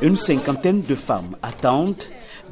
[0.00, 2.02] Une cinquantaine de femmes attendent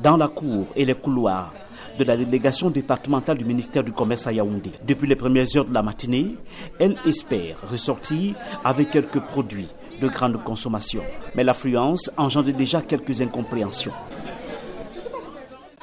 [0.02, 1.52] dans la cour et les couloirs
[1.98, 4.72] de la délégation départementale du ministère du Commerce à Yaoundé.
[4.82, 6.36] Depuis les premières heures de la matinée,
[6.80, 8.34] elles espèrent ressortir
[8.64, 9.68] avec quelques produits
[10.00, 11.02] de grande consommation.
[11.34, 13.92] Mais l'affluence engendre déjà quelques incompréhensions.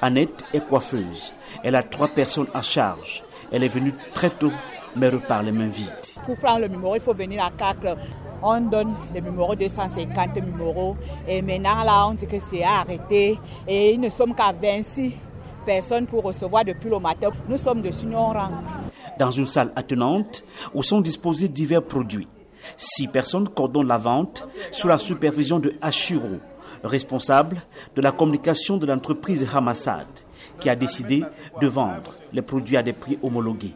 [0.01, 1.31] Annette est coiffeuse.
[1.63, 3.23] Elle a trois personnes à charge.
[3.51, 4.51] Elle est venue très tôt,
[4.95, 5.93] mais repart les mains vides.
[6.25, 7.97] Pour prendre le numéro, il faut venir à 4
[8.41, 10.95] on donne le numéro 250 numéros
[11.27, 15.13] et maintenant là on dit que c'est arrêté et nous ne sommes qu'à 26
[15.66, 17.30] personnes pour recevoir depuis le matin.
[17.47, 18.52] Nous sommes de Union Rang.
[19.19, 20.43] Dans une salle attenante
[20.73, 22.27] où sont disposés divers produits.
[22.77, 26.39] Six personnes coordonnent la vente sous la supervision de Ashiro,
[26.83, 27.61] responsable
[27.95, 30.08] de la communication de l'entreprise Hamassad,
[30.59, 31.23] qui a décidé
[31.59, 33.75] de vendre les produits à des prix homologués.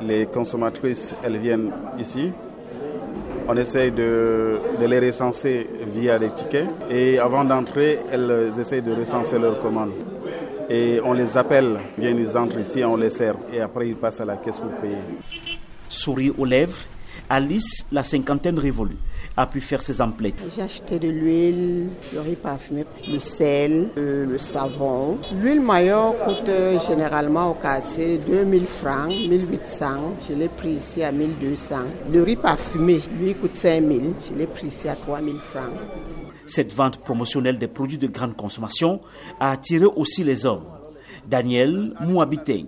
[0.00, 2.32] Les consommatrices, elles viennent ici.
[3.48, 9.38] On essaye de, les recenser via des tickets et avant d'entrer, elles essayent de recenser
[9.38, 9.92] leurs commandes.
[10.68, 14.20] Et on les appelle, viennent, ils entrent ici, on les sert et après ils passent
[14.20, 14.96] à la caisse pour payer.
[15.88, 16.76] Sourire aux lèvres,
[17.28, 18.96] Alice, la cinquantaine révolue,
[19.36, 20.36] a pu faire ses emplettes.
[20.54, 25.18] J'ai acheté de l'huile, le riz parfumé, le sel, euh, le savon.
[25.40, 29.86] L'huile maillot coûte euh, généralement au quartier 2000 francs, 1800.
[30.28, 31.76] Je l'ai pris ici à 1200.
[32.12, 34.14] Le riz parfumé, lui, coûte 5000.
[34.30, 35.72] Je l'ai pris ici à 3000 francs.
[36.46, 39.00] Cette vente promotionnelle des produits de grande consommation
[39.40, 40.62] a attiré aussi les hommes.
[41.28, 42.66] Daniel Mouabiteng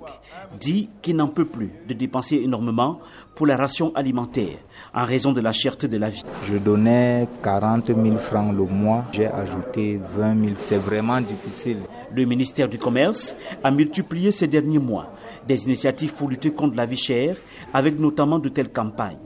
[0.59, 2.98] dit qu'il n'en peut plus de dépenser énormément
[3.34, 4.59] pour la ration alimentaire
[4.95, 6.25] en raison de la cherté de la vie.
[6.51, 10.56] Je donnais 40 000 francs le mois, j'ai ajouté 20 000.
[10.59, 11.79] C'est vraiment difficile.
[12.14, 15.12] Le ministère du Commerce a multiplié ces derniers mois
[15.47, 17.36] des initiatives pour lutter contre la vie chère,
[17.73, 19.19] avec notamment de telles campagnes.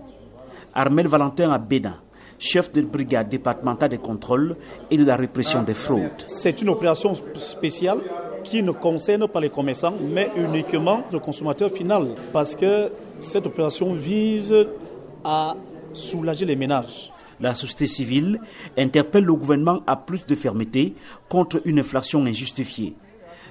[0.75, 1.97] Armel Valentin à Bénin
[2.43, 4.57] chef de brigade départementale des contrôles
[4.91, 6.25] et de la répression des fraudes.
[6.27, 8.01] C'est une opération spéciale
[8.43, 13.93] qui ne concerne pas les commerçants, mais uniquement le consommateur final, parce que cette opération
[13.95, 14.55] vise
[15.25, 15.57] à
[15.93, 17.13] soulager les ménages.
[17.41, 18.41] La société civile
[18.79, 20.95] interpelle le gouvernement à plus de fermeté
[21.29, 22.95] contre une inflation injustifiée.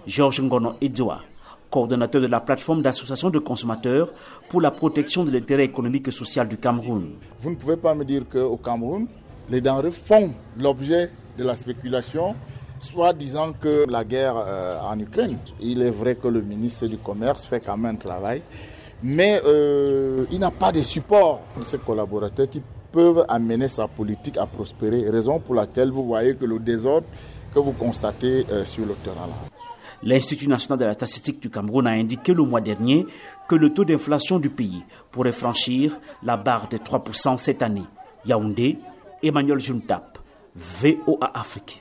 [0.07, 1.25] Georges Ngono Edouard,
[1.69, 4.13] coordonnateur de la plateforme d'association de consommateurs
[4.49, 7.15] pour la protection de l'intérêt économique et social du Cameroun.
[7.39, 9.07] Vous ne pouvez pas me dire qu'au Cameroun,
[9.49, 12.35] les denrées font l'objet de la spéculation,
[12.81, 15.37] soit disant que la guerre euh, en Ukraine.
[15.59, 18.41] Il est vrai que le ministre du Commerce fait quand même un travail,
[19.03, 24.37] mais euh, il n'a pas de support pour ses collaborateurs qui peuvent amener sa politique
[24.37, 27.07] à prospérer, raison pour laquelle vous voyez que le désordre
[27.53, 29.35] que vous constatez euh, sur le terrain là.
[30.03, 33.05] L'Institut national de la statistique du Cameroun a indiqué le mois dernier
[33.47, 37.83] que le taux d'inflation du pays pourrait franchir la barre des 3% cette année.
[38.25, 38.79] Yaoundé,
[39.21, 40.17] Emmanuel Juntap,
[40.55, 41.79] VOA Afrique.